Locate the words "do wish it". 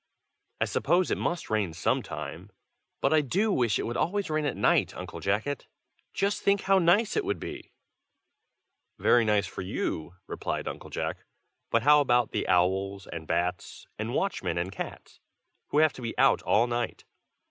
3.21-3.83